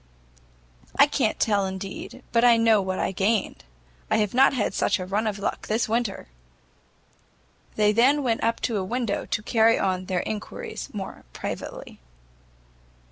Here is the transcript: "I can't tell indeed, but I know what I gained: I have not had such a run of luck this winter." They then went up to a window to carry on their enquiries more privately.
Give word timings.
"I 0.95 1.05
can't 1.05 1.39
tell 1.39 1.67
indeed, 1.67 2.23
but 2.31 2.43
I 2.43 2.57
know 2.57 2.81
what 2.81 2.97
I 2.97 3.11
gained: 3.11 3.63
I 4.09 4.17
have 4.17 4.33
not 4.33 4.51
had 4.51 4.73
such 4.73 4.97
a 4.97 5.05
run 5.05 5.27
of 5.27 5.37
luck 5.37 5.67
this 5.67 5.87
winter." 5.87 6.29
They 7.75 7.91
then 7.91 8.23
went 8.23 8.43
up 8.43 8.59
to 8.61 8.77
a 8.77 8.83
window 8.83 9.27
to 9.27 9.43
carry 9.43 9.77
on 9.77 10.05
their 10.05 10.21
enquiries 10.25 10.89
more 10.91 11.23
privately. 11.33 11.99